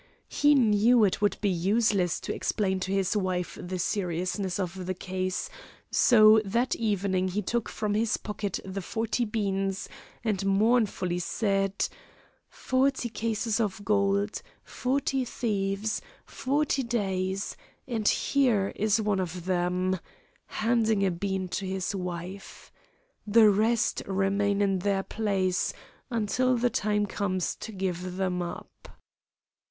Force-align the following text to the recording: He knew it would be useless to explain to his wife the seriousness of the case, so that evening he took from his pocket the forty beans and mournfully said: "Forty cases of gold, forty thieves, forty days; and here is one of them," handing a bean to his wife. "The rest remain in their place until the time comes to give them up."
He 0.29 0.55
knew 0.55 1.03
it 1.03 1.21
would 1.21 1.37
be 1.41 1.49
useless 1.49 2.19
to 2.21 2.33
explain 2.33 2.79
to 2.79 2.91
his 2.91 3.15
wife 3.15 3.55
the 3.61 3.77
seriousness 3.77 4.59
of 4.59 4.87
the 4.87 4.95
case, 4.95 5.47
so 5.91 6.41
that 6.43 6.75
evening 6.75 7.27
he 7.27 7.43
took 7.43 7.69
from 7.69 7.93
his 7.93 8.17
pocket 8.17 8.59
the 8.65 8.81
forty 8.81 9.25
beans 9.25 9.87
and 10.23 10.43
mournfully 10.43 11.19
said: 11.19 11.87
"Forty 12.49 13.09
cases 13.09 13.59
of 13.59 13.85
gold, 13.85 14.41
forty 14.63 15.23
thieves, 15.23 16.01
forty 16.25 16.81
days; 16.81 17.55
and 17.87 18.07
here 18.07 18.73
is 18.75 18.99
one 18.99 19.19
of 19.19 19.45
them," 19.45 19.99
handing 20.47 21.05
a 21.05 21.11
bean 21.11 21.47
to 21.49 21.65
his 21.67 21.93
wife. 21.93 22.71
"The 23.27 23.51
rest 23.51 24.01
remain 24.07 24.63
in 24.63 24.79
their 24.79 25.03
place 25.03 25.73
until 26.09 26.57
the 26.57 26.71
time 26.71 27.05
comes 27.05 27.55
to 27.57 27.71
give 27.71 28.15
them 28.17 28.41
up." 28.41 28.87